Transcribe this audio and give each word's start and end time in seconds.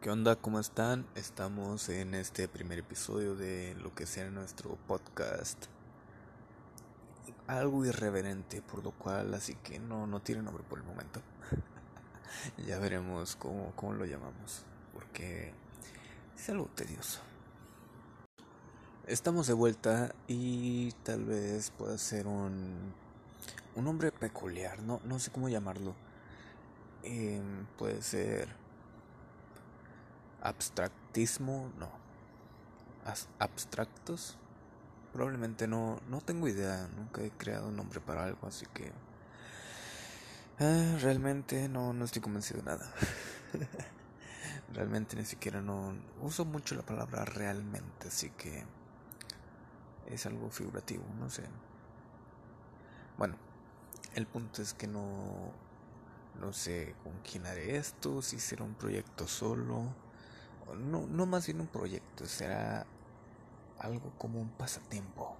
¿Qué 0.00 0.10
onda? 0.10 0.36
¿Cómo 0.36 0.60
están? 0.60 1.08
Estamos 1.16 1.88
en 1.88 2.14
este 2.14 2.46
primer 2.46 2.78
episodio 2.78 3.34
de 3.34 3.74
lo 3.82 3.92
que 3.92 4.06
será 4.06 4.30
nuestro 4.30 4.78
podcast. 4.86 5.64
Algo 7.48 7.84
irreverente, 7.84 8.62
por 8.62 8.84
lo 8.84 8.92
cual, 8.92 9.34
así 9.34 9.56
que 9.56 9.80
no, 9.80 10.06
no 10.06 10.20
tiene 10.20 10.42
nombre 10.42 10.62
por 10.62 10.78
el 10.78 10.84
momento. 10.84 11.20
ya 12.64 12.78
veremos 12.78 13.34
cómo, 13.34 13.72
cómo 13.74 13.94
lo 13.94 14.04
llamamos, 14.04 14.64
porque 14.92 15.52
es 16.36 16.48
algo 16.48 16.66
tedioso. 16.76 17.20
Estamos 19.08 19.48
de 19.48 19.54
vuelta 19.54 20.14
y 20.28 20.92
tal 21.02 21.24
vez 21.24 21.72
pueda 21.72 21.98
ser 21.98 22.28
un, 22.28 22.94
un 23.74 23.84
nombre 23.84 24.12
peculiar, 24.12 24.82
no, 24.82 25.00
no 25.04 25.18
sé 25.18 25.30
cómo 25.30 25.48
llamarlo. 25.48 25.94
Em, 27.02 27.66
puede 27.78 28.02
ser 28.02 28.48
abstractismo, 30.40 31.70
no. 31.78 31.90
abstractos. 33.38 34.36
Probablemente 35.12 35.66
no, 35.66 36.00
no 36.08 36.20
tengo 36.20 36.48
idea, 36.48 36.88
nunca 36.96 37.22
he 37.22 37.30
creado 37.30 37.68
un 37.68 37.76
nombre 37.76 38.00
para 38.00 38.24
algo, 38.24 38.46
así 38.46 38.66
que 38.72 38.90
ah, 40.58 40.96
realmente 41.00 41.68
no, 41.68 41.92
no 41.92 42.04
estoy 42.04 42.22
convencido 42.22 42.60
de 42.60 42.66
nada. 42.66 42.92
realmente 44.72 45.16
ni 45.16 45.24
siquiera 45.24 45.60
no 45.60 45.94
uso 46.22 46.44
mucho 46.44 46.74
la 46.74 46.82
palabra 46.82 47.24
realmente, 47.24 48.08
así 48.08 48.30
que 48.30 48.64
es 50.06 50.26
algo 50.26 50.50
figurativo, 50.50 51.04
no 51.18 51.28
sé. 51.28 51.42
Bueno, 53.18 53.36
el 54.14 54.26
punto 54.26 54.62
es 54.62 54.74
que 54.74 54.86
no 54.86 55.52
no 56.40 56.52
sé 56.52 56.94
con 57.04 57.12
quién 57.20 57.46
haré 57.46 57.76
esto, 57.76 58.22
si 58.22 58.40
será 58.40 58.64
un 58.64 58.74
proyecto 58.74 59.26
solo 59.28 59.94
no, 60.74 61.06
no 61.06 61.26
más 61.26 61.46
bien 61.46 61.60
un 61.60 61.66
proyecto, 61.66 62.26
será 62.26 62.86
algo 63.78 64.12
como 64.18 64.40
un 64.40 64.48
pasatiempo. 64.50 65.36